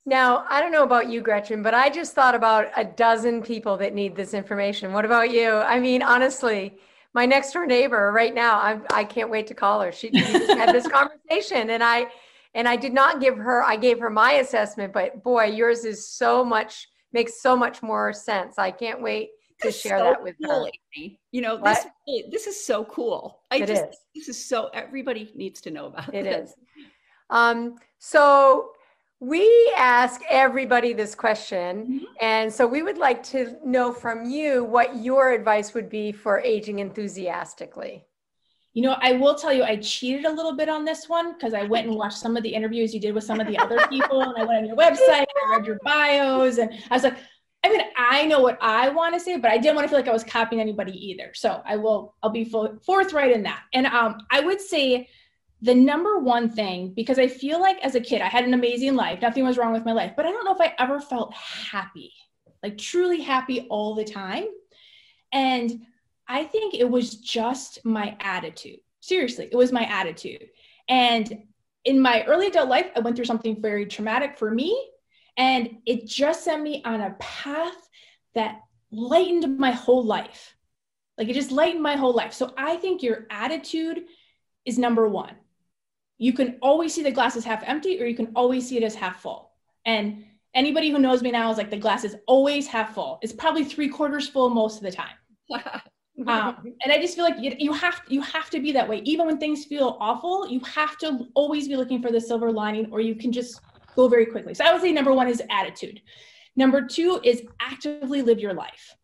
Now, 0.05 0.45
I 0.49 0.61
don't 0.61 0.71
know 0.71 0.83
about 0.83 1.09
you, 1.09 1.21
Gretchen, 1.21 1.61
but 1.61 1.73
I 1.73 1.89
just 1.89 2.15
thought 2.15 2.33
about 2.33 2.69
a 2.75 2.85
dozen 2.85 3.43
people 3.43 3.77
that 3.77 3.93
need 3.93 4.15
this 4.15 4.33
information. 4.33 4.93
What 4.93 5.05
about 5.05 5.29
you? 5.29 5.51
I 5.51 5.79
mean, 5.79 6.01
honestly, 6.01 6.77
my 7.13 7.25
next 7.25 7.51
door 7.51 7.65
neighbor 7.65 8.11
right 8.11 8.33
now, 8.33 8.59
I'm, 8.61 8.83
I 8.91 9.03
can't 9.03 9.29
wait 9.29 9.47
to 9.47 9.53
call 9.53 9.81
her. 9.81 9.91
She, 9.91 10.09
she 10.09 10.21
just 10.21 10.51
had 10.51 10.73
this 10.73 10.87
conversation 10.91 11.69
and 11.71 11.83
I, 11.83 12.07
and 12.53 12.67
I 12.67 12.75
did 12.75 12.93
not 12.93 13.21
give 13.21 13.37
her, 13.37 13.63
I 13.63 13.75
gave 13.75 13.99
her 13.99 14.09
my 14.09 14.33
assessment, 14.33 14.93
but 14.93 15.23
boy, 15.23 15.45
yours 15.45 15.85
is 15.85 16.07
so 16.07 16.43
much, 16.43 16.87
makes 17.13 17.41
so 17.41 17.55
much 17.55 17.81
more 17.83 18.13
sense. 18.13 18.57
I 18.57 18.71
can't 18.71 19.01
wait 19.01 19.29
to 19.61 19.71
share 19.71 19.99
so 19.99 20.03
that 20.05 20.23
with 20.23 20.35
cool, 20.43 20.65
her. 20.65 20.71
Amy. 20.97 21.19
You 21.31 21.41
know, 21.41 21.61
this 21.61 21.85
this 22.31 22.47
is 22.47 22.65
so 22.65 22.85
cool. 22.85 23.41
I 23.51 23.57
it 23.57 23.67
just 23.67 23.83
is. 23.83 23.97
this 24.15 24.29
is 24.29 24.45
so 24.45 24.69
everybody 24.73 25.31
needs 25.35 25.61
to 25.61 25.71
know 25.71 25.87
about 25.87 26.13
it. 26.13 26.25
It 26.25 26.43
is. 26.43 26.55
Um, 27.29 27.75
so 27.99 28.71
we 29.19 29.73
ask 29.77 30.21
everybody 30.29 30.93
this 30.93 31.13
question. 31.13 31.77
Mm-hmm. 31.83 32.05
And 32.21 32.53
so 32.53 32.65
we 32.65 32.81
would 32.81 32.97
like 32.97 33.21
to 33.23 33.57
know 33.65 33.91
from 33.91 34.29
you 34.29 34.63
what 34.63 34.95
your 35.03 35.31
advice 35.31 35.73
would 35.73 35.89
be 35.89 36.11
for 36.11 36.39
aging 36.39 36.79
enthusiastically. 36.79 38.05
You 38.73 38.83
know, 38.83 38.97
I 39.01 39.13
will 39.13 39.35
tell 39.35 39.51
you, 39.51 39.63
I 39.63 39.77
cheated 39.77 40.25
a 40.25 40.31
little 40.31 40.55
bit 40.55 40.69
on 40.69 40.85
this 40.85 41.09
one 41.09 41.33
because 41.33 41.53
I 41.53 41.63
went 41.63 41.87
and 41.87 41.95
watched 41.95 42.17
some 42.17 42.37
of 42.37 42.43
the 42.43 42.49
interviews 42.49 42.93
you 42.93 42.99
did 42.99 43.15
with 43.15 43.23
some 43.23 43.39
of 43.39 43.47
the 43.47 43.57
other 43.57 43.79
people, 43.89 44.21
and 44.21 44.37
I 44.37 44.43
went 44.43 44.59
on 44.59 44.65
your 44.67 44.75
website, 44.75 45.25
I 45.25 45.55
read 45.55 45.65
your 45.65 45.79
bios, 45.83 46.59
and 46.59 46.71
I 46.89 46.95
was 46.95 47.03
like, 47.03 47.17
I 47.63 47.69
mean, 47.69 47.81
I 47.97 48.25
know 48.25 48.39
what 48.39 48.57
I 48.61 48.89
want 48.89 49.15
to 49.15 49.19
say, 49.19 49.37
but 49.37 49.51
I 49.51 49.57
didn't 49.57 49.75
want 49.75 49.85
to 49.85 49.89
feel 49.89 49.99
like 49.99 50.07
I 50.07 50.13
was 50.13 50.23
copying 50.23 50.61
anybody 50.61 50.93
either. 50.93 51.31
So 51.33 51.61
I 51.65 51.75
will, 51.75 52.15
I'll 52.23 52.29
be 52.29 52.45
forthright 52.45 53.31
in 53.31 53.43
that. 53.43 53.63
And 53.73 53.85
um, 53.87 54.19
I 54.31 54.39
would 54.39 54.61
say 54.61 55.09
the 55.61 55.75
number 55.75 56.19
one 56.19 56.49
thing, 56.49 56.93
because 56.95 57.19
I 57.19 57.27
feel 57.27 57.59
like 57.59 57.77
as 57.83 57.95
a 57.95 57.99
kid, 57.99 58.21
I 58.21 58.27
had 58.27 58.45
an 58.45 58.53
amazing 58.53 58.95
life. 58.95 59.21
Nothing 59.21 59.43
was 59.43 59.57
wrong 59.57 59.73
with 59.73 59.83
my 59.83 59.91
life, 59.91 60.13
but 60.15 60.25
I 60.25 60.31
don't 60.31 60.45
know 60.45 60.53
if 60.53 60.61
I 60.61 60.73
ever 60.79 61.01
felt 61.01 61.33
happy, 61.33 62.13
like 62.63 62.77
truly 62.77 63.21
happy 63.21 63.67
all 63.69 63.93
the 63.93 64.05
time. 64.05 64.45
And 65.33 65.85
I 66.29 66.45
think 66.45 66.73
it 66.73 66.89
was 66.89 67.15
just 67.15 67.83
my 67.83 68.15
attitude. 68.21 68.79
Seriously, 69.01 69.49
it 69.51 69.55
was 69.55 69.71
my 69.71 69.83
attitude. 69.83 70.47
And 70.87 71.43
in 71.83 71.99
my 71.99 72.23
early 72.23 72.47
adult 72.47 72.69
life, 72.69 72.91
I 72.95 72.99
went 73.01 73.15
through 73.15 73.25
something 73.25 73.61
very 73.61 73.85
traumatic 73.85 74.37
for 74.37 74.51
me. 74.51 74.89
And 75.35 75.77
it 75.85 76.07
just 76.07 76.43
sent 76.43 76.61
me 76.63 76.81
on 76.85 77.01
a 77.01 77.15
path 77.19 77.89
that 78.35 78.61
lightened 78.91 79.57
my 79.57 79.71
whole 79.71 80.03
life. 80.03 80.55
Like 81.17 81.27
it 81.27 81.33
just 81.33 81.51
lightened 81.51 81.83
my 81.83 81.97
whole 81.97 82.13
life. 82.13 82.33
So 82.33 82.53
I 82.57 82.77
think 82.77 83.03
your 83.03 83.25
attitude 83.29 84.05
is 84.65 84.77
number 84.77 85.07
one 85.07 85.35
you 86.19 86.33
can 86.33 86.57
always 86.61 86.93
see 86.93 87.01
the 87.01 87.11
glass 87.11 87.35
as 87.35 87.45
half 87.45 87.63
empty 87.65 87.99
or 87.99 88.05
you 88.05 88.15
can 88.15 88.31
always 88.35 88.67
see 88.67 88.77
it 88.77 88.83
as 88.83 88.93
half 88.93 89.21
full. 89.21 89.51
And 89.85 90.25
anybody 90.53 90.91
who 90.91 90.99
knows 90.99 91.23
me 91.23 91.31
now 91.31 91.49
is 91.49 91.57
like 91.57 91.71
the 91.71 91.77
glass 91.77 92.03
is 92.03 92.17
always 92.27 92.67
half 92.67 92.93
full. 92.93 93.19
It's 93.23 93.33
probably 93.33 93.63
three 93.63 93.87
quarters 93.87 94.27
full 94.27 94.49
most 94.49 94.77
of 94.77 94.83
the 94.83 94.91
time. 94.91 95.15
um, 96.27 96.73
and 96.83 96.91
I 96.91 96.99
just 96.99 97.15
feel 97.15 97.23
like 97.23 97.39
you, 97.39 97.55
you 97.57 97.73
have 97.73 98.01
you 98.07 98.21
have 98.21 98.49
to 98.49 98.59
be 98.59 98.71
that 98.73 98.87
way. 98.87 99.01
Even 99.05 99.27
when 99.27 99.37
things 99.37 99.65
feel 99.65 99.97
awful, 99.99 100.47
you 100.47 100.59
have 100.61 100.97
to 100.99 101.27
always 101.33 101.67
be 101.67 101.75
looking 101.75 102.01
for 102.01 102.11
the 102.11 102.19
silver 102.19 102.51
lining, 102.51 102.89
or 102.91 102.99
you 102.99 103.15
can 103.15 103.31
just 103.31 103.61
go 103.95 104.07
very 104.07 104.25
quickly. 104.25 104.53
So 104.53 104.65
I 104.65 104.73
would 104.73 104.81
say 104.81 104.91
number 104.91 105.13
one 105.13 105.27
is 105.27 105.41
attitude. 105.49 106.01
Number 106.55 106.85
two 106.85 107.21
is 107.23 107.43
actively 107.59 108.21
live 108.21 108.39
your 108.39 108.53
life. 108.53 108.95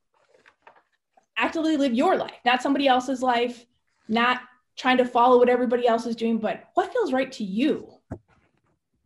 Actively 1.37 1.77
live 1.77 1.93
your 1.93 2.15
life, 2.15 2.33
not 2.43 2.61
somebody 2.61 2.87
else's 2.87 3.21
life, 3.21 3.65
not 4.07 4.41
trying 4.77 4.97
to 4.97 5.05
follow 5.05 5.37
what 5.37 5.49
everybody 5.49 5.87
else 5.87 6.05
is 6.05 6.15
doing, 6.15 6.37
but 6.37 6.63
what 6.73 6.91
feels 6.91 7.13
right 7.13 7.31
to 7.33 7.43
you? 7.43 7.93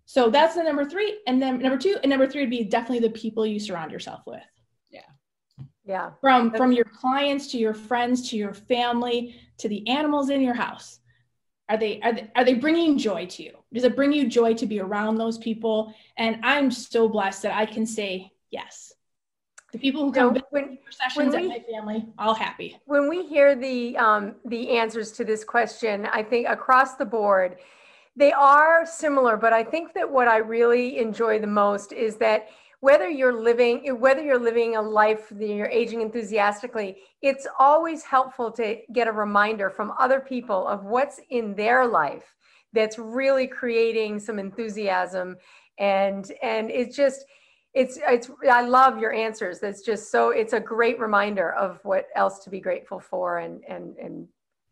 So 0.05 0.29
that's 0.29 0.55
the 0.55 0.63
number 0.63 0.85
three. 0.85 1.19
And 1.27 1.41
then 1.41 1.59
number 1.59 1.77
two, 1.77 1.97
and 2.01 2.09
number 2.09 2.27
three 2.27 2.41
would 2.41 2.49
be 2.49 2.63
definitely 2.63 3.07
the 3.07 3.13
people 3.13 3.45
you 3.45 3.59
surround 3.59 3.91
yourself 3.91 4.21
with. 4.25 4.41
Yeah. 5.89 6.11
From 6.21 6.51
from 6.51 6.71
your 6.71 6.85
clients 6.85 7.47
to 7.47 7.57
your 7.57 7.73
friends 7.73 8.29
to 8.29 8.37
your 8.37 8.53
family 8.53 9.35
to 9.57 9.67
the 9.67 9.87
animals 9.89 10.29
in 10.29 10.39
your 10.39 10.53
house. 10.53 10.99
Are 11.67 11.77
they, 11.77 11.99
are 12.01 12.13
they 12.13 12.31
are 12.35 12.45
they 12.45 12.53
bringing 12.53 12.95
joy 12.99 13.25
to 13.25 13.43
you? 13.43 13.53
Does 13.73 13.83
it 13.83 13.95
bring 13.95 14.13
you 14.13 14.27
joy 14.27 14.53
to 14.53 14.67
be 14.67 14.79
around 14.79 15.17
those 15.17 15.39
people? 15.39 15.91
And 16.15 16.37
I'm 16.43 16.69
so 16.69 17.09
blessed 17.09 17.41
that 17.41 17.55
I 17.57 17.65
can 17.65 17.87
say 17.87 18.31
yes 18.51 18.93
the 19.71 19.79
people 19.79 20.03
who 20.03 20.11
come 20.11 20.37
when, 20.49 20.77
sessions 20.89 21.33
when 21.33 21.47
we, 21.47 21.51
at 21.51 21.61
my 21.61 21.71
family 21.71 22.05
all 22.17 22.33
happy 22.33 22.75
when 22.85 23.07
we 23.07 23.25
hear 23.27 23.55
the 23.55 23.95
um, 23.97 24.35
the 24.45 24.71
answers 24.71 25.11
to 25.11 25.23
this 25.23 25.43
question 25.43 26.07
i 26.11 26.23
think 26.23 26.47
across 26.47 26.95
the 26.95 27.05
board 27.05 27.57
they 28.15 28.31
are 28.31 28.83
similar 28.83 29.37
but 29.37 29.53
i 29.53 29.63
think 29.63 29.93
that 29.93 30.09
what 30.09 30.27
i 30.27 30.37
really 30.37 30.97
enjoy 30.97 31.37
the 31.37 31.45
most 31.45 31.93
is 31.93 32.15
that 32.15 32.47
whether 32.81 33.09
you're 33.09 33.41
living 33.41 33.95
whether 33.99 34.23
you're 34.23 34.39
living 34.39 34.75
a 34.75 34.81
life 34.81 35.27
that 35.29 35.47
you're 35.47 35.67
aging 35.67 36.01
enthusiastically 36.01 36.97
it's 37.21 37.47
always 37.59 38.03
helpful 38.03 38.49
to 38.51 38.77
get 38.93 39.07
a 39.07 39.11
reminder 39.11 39.69
from 39.69 39.93
other 39.99 40.19
people 40.19 40.67
of 40.67 40.83
what's 40.85 41.19
in 41.29 41.53
their 41.55 41.85
life 41.85 42.35
that's 42.73 42.97
really 42.97 43.47
creating 43.47 44.19
some 44.19 44.39
enthusiasm. 44.39 45.37
And 45.77 46.31
and 46.41 46.69
it's 46.69 46.95
just 46.95 47.25
it's 47.73 47.99
it's 48.07 48.29
i 48.49 48.61
love 48.61 48.99
your 48.99 49.13
answers. 49.13 49.59
That's 49.59 49.81
just 49.81 50.11
so 50.11 50.29
it's 50.29 50.53
a 50.53 50.59
great 50.59 50.99
reminder 50.99 51.53
of 51.53 51.79
what 51.83 52.07
else 52.15 52.43
to 52.43 52.49
be 52.49 52.59
grateful 52.59 52.99
for 52.99 53.39
and 53.39 53.63
and 53.67 53.95
and 53.97 54.27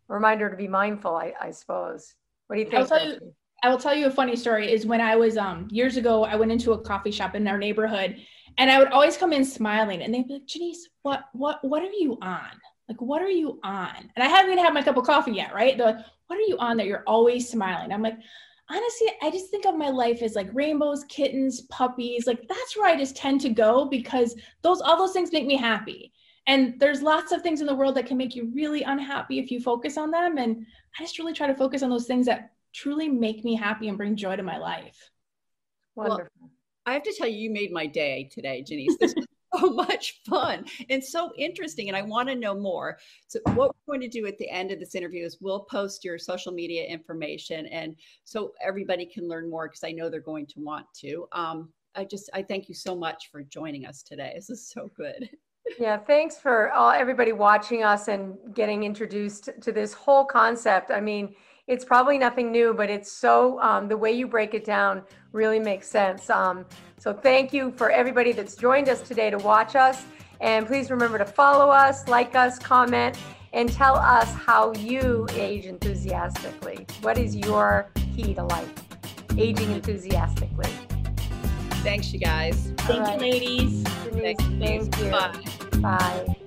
reminder 0.08 0.50
to 0.50 0.56
be 0.56 0.68
mindful 0.68 1.16
i, 1.16 1.34
I 1.40 1.52
suppose. 1.52 2.16
What 2.48 2.56
do 2.56 2.62
you 2.62 2.70
think 2.70 2.90
you, 2.90 3.34
I 3.64 3.70
will 3.70 3.78
tell 3.78 3.96
you 3.96 4.08
a 4.08 4.12
funny 4.12 4.36
story 4.36 4.72
is 4.72 4.86
when 4.86 5.02
i 5.02 5.16
was 5.16 5.38
um 5.38 5.68
years 5.72 5.98
ago 5.98 6.24
i 6.26 6.36
went 6.36 6.52
into 6.52 6.74
a 6.74 6.82
coffee 6.82 7.12
shop 7.12 7.36
in 7.36 7.48
our 7.48 7.58
neighborhood 7.58 8.18
and 8.58 8.70
i 8.70 8.78
would 8.78 8.90
always 8.90 9.18
come 9.18 9.34
in 9.34 9.44
smiling 9.44 10.04
and 10.04 10.14
they'd 10.14 10.28
be 10.28 10.36
like 10.36 10.46
janice 10.46 10.88
what 11.02 11.26
what 11.34 11.60
what 11.64 11.82
are 11.82 11.92
you 11.92 12.18
on 12.22 12.52
like 12.88 13.02
what 13.02 13.22
are 13.22 13.30
you 13.30 13.60
on 13.64 13.96
and 14.16 14.24
i 14.24 14.28
haven't 14.28 14.52
even 14.52 14.64
had 14.64 14.74
my 14.74 14.84
cup 14.84 14.98
of 14.98 15.06
coffee 15.06 15.32
yet 15.32 15.54
right 15.54 15.78
they're 15.78 15.88
like 15.88 16.06
what 16.28 16.38
are 16.38 16.48
you 16.48 16.58
on 16.60 16.78
that 16.78 16.86
you're 16.86 17.04
always 17.08 17.50
smiling 17.50 17.92
i'm 17.92 18.04
like 18.04 18.20
honestly, 18.70 19.08
I 19.22 19.32
just 19.32 19.50
think 19.50 19.66
of 19.66 19.78
my 19.78 19.90
life 19.90 20.22
as 20.22 20.36
like 20.36 20.50
rainbows, 20.54 21.06
kittens, 21.06 21.62
puppies. 21.62 22.28
Like 22.28 22.48
that's 22.48 22.76
where 22.76 22.88
I 22.88 22.98
just 22.98 23.16
tend 23.16 23.42
to 23.42 23.50
go 23.50 23.86
because 23.86 24.36
those 24.62 24.82
all 24.82 24.98
those 24.98 25.14
things 25.14 25.32
make 25.32 25.46
me 25.46 25.56
happy. 25.56 26.12
And 26.48 26.80
there's 26.80 27.02
lots 27.02 27.32
of 27.32 27.42
things 27.42 27.60
in 27.60 27.68
the 27.68 27.76
world 27.76 27.96
that 27.96 28.06
can 28.06 28.18
make 28.18 28.36
you 28.36 28.52
really 28.54 28.84
unhappy 28.84 29.40
if 29.40 29.52
you 29.52 29.60
focus 29.60 29.98
on 29.98 30.12
them. 30.12 30.38
And 30.38 30.66
I 30.98 31.04
just 31.04 31.20
really 31.20 31.34
try 31.34 31.48
to 31.48 31.56
focus 31.56 31.84
on 31.84 31.90
those 31.90 32.08
things 32.08 32.26
that 32.28 32.52
truly 32.74 33.10
make 33.10 33.44
me 33.44 33.56
happy 33.56 33.88
and 33.88 33.98
bring 33.98 34.16
joy 34.16 34.36
to 34.36 34.44
my 34.44 34.58
life. 34.58 35.12
Wonderful. 35.96 36.32
Well, 36.40 36.52
I 36.86 36.94
have 36.94 37.04
to 37.04 37.14
tell 37.18 37.28
you, 37.28 37.38
you 37.38 37.50
made 37.52 37.72
my 37.72 37.86
day 37.86 38.30
today, 38.32 38.64
Janice. 38.66 38.96
This 39.00 39.14
was 39.16 39.26
so 39.56 39.74
much 39.74 40.22
fun 40.28 40.66
and 40.90 41.04
so 41.04 41.32
interesting. 41.38 41.90
And 41.90 41.98
I 41.98 42.02
want 42.02 42.30
to 42.30 42.36
know 42.36 42.56
more. 42.56 42.98
So, 43.28 43.40
what 43.56 43.76
we're 43.86 43.94
going 43.94 44.10
to 44.10 44.20
do 44.20 44.26
at 44.26 44.38
the 44.38 44.50
end 44.50 44.72
of 44.72 44.80
this 44.80 44.96
interview 44.96 45.26
is 45.26 45.38
we'll 45.42 45.62
post 45.62 46.06
your 46.06 46.18
social 46.18 46.52
media 46.52 46.86
information, 46.86 47.66
and 47.68 47.96
so 48.24 48.54
everybody 48.62 49.06
can 49.06 49.28
learn 49.28 49.50
more 49.50 49.68
because 49.68 49.84
I 49.84 49.92
know 49.92 50.10
they're 50.10 50.22
going 50.22 50.48
to 50.48 50.60
want 50.60 50.86
to. 51.00 51.28
Um, 51.34 51.70
I 51.96 52.06
just 52.06 52.30
I 52.34 52.44
thank 52.44 52.70
you 52.70 52.76
so 52.76 52.96
much 52.96 53.30
for 53.32 53.44
joining 53.44 53.86
us 53.86 54.04
today. 54.04 54.34
This 54.36 54.50
is 54.50 54.70
so 54.70 54.90
good. 54.96 55.30
Yeah, 55.80 55.98
thanks 55.98 56.38
for 56.38 56.72
all, 56.72 56.92
everybody 56.92 57.34
watching 57.34 57.84
us 57.84 58.08
and 58.08 58.38
getting 58.54 58.84
introduced 58.84 59.50
to 59.62 59.72
this 59.72 59.94
whole 59.94 60.24
concept. 60.24 60.92
I 60.92 61.02
mean, 61.02 61.36
it's 61.68 61.84
probably 61.84 62.18
nothing 62.18 62.52
new, 62.52 62.74
but 62.74 62.90
it's 62.90 63.12
so 63.12 63.62
um, 63.62 63.88
the 63.88 63.98
way 63.98 64.12
you 64.12 64.26
break 64.26 64.54
it 64.54 64.64
down 64.64 65.04
really 65.34 65.60
makes 65.60 65.88
sense. 65.88 66.30
Um, 66.30 66.66
so 66.98 67.14
thank 67.14 67.54
you 67.54 67.72
for 67.72 67.92
everybody 67.92 68.32
that's 68.32 68.56
joined 68.56 68.88
us 68.90 69.02
today 69.02 69.30
to 69.30 69.38
watch 69.38 69.76
us. 69.76 70.06
And 70.40 70.66
please 70.66 70.90
remember 70.90 71.18
to 71.18 71.26
follow 71.26 71.70
us, 71.70 72.08
like 72.08 72.36
us, 72.36 72.58
comment, 72.58 73.18
and 73.54 73.72
tell 73.72 73.96
us 73.96 74.32
how 74.34 74.74
you 74.76 75.28
age 75.34 75.66
enthusiastically. 75.66 76.86
What 77.02 77.18
is 77.18 77.36
your 77.36 77.92
key 78.16 78.34
to 78.36 78.44
life? 78.44 78.72
Aging 79.38 79.72
enthusiastically. 79.72 80.72
Thanks, 81.84 82.14
you 82.14 82.20
guys. 82.20 82.72
Thank 82.80 83.02
right. 83.02 83.14
you, 83.16 83.20
ladies. 83.20 83.84
Denise, 84.04 84.38
thank 84.60 84.98
you. 85.00 85.12
Bye. 85.12 85.42
Bye. 85.82 86.38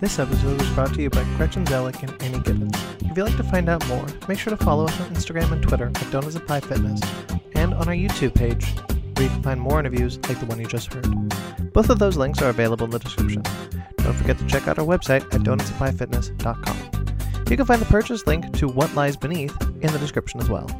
This 0.00 0.20
episode 0.20 0.60
was 0.60 0.70
brought 0.70 0.94
to 0.94 1.02
you 1.02 1.10
by 1.10 1.24
Gretchen 1.36 1.64
Zellick 1.64 2.04
and 2.04 2.22
Annie 2.22 2.38
Gibbons. 2.38 2.72
If 3.00 3.16
you'd 3.16 3.24
like 3.24 3.36
to 3.36 3.42
find 3.42 3.68
out 3.68 3.84
more, 3.88 4.06
make 4.28 4.38
sure 4.38 4.56
to 4.56 4.64
follow 4.64 4.84
us 4.84 5.00
on 5.00 5.08
Instagram 5.08 5.50
and 5.50 5.60
Twitter 5.60 5.90
at 5.92 6.10
Donuts 6.12 6.36
and 6.36 6.46
Pie 6.46 6.60
Fitness, 6.60 7.00
and 7.56 7.74
on 7.74 7.88
our 7.88 7.94
YouTube 7.94 8.32
page, 8.32 8.64
where 9.16 9.24
you 9.24 9.28
can 9.28 9.42
find 9.42 9.60
more 9.60 9.80
interviews 9.80 10.20
like 10.28 10.38
the 10.38 10.46
one 10.46 10.60
you 10.60 10.66
just 10.66 10.92
heard. 10.92 11.04
Both 11.72 11.90
of 11.90 11.98
those 11.98 12.16
links 12.16 12.40
are 12.40 12.48
available 12.48 12.84
in 12.84 12.92
the 12.92 13.00
description. 13.00 13.42
Don't 13.96 14.14
forget 14.14 14.38
to 14.38 14.46
check 14.46 14.68
out 14.68 14.78
our 14.78 14.86
website 14.86 15.24
at 15.34 15.40
donutsandpiefitness.com. 15.40 16.76
You 17.50 17.56
can 17.56 17.66
find 17.66 17.82
the 17.82 17.86
purchase 17.86 18.24
link 18.24 18.56
to 18.58 18.68
What 18.68 18.94
Lies 18.94 19.16
Beneath 19.16 19.60
in 19.60 19.92
the 19.92 19.98
description 19.98 20.38
as 20.38 20.48
well. 20.48 20.70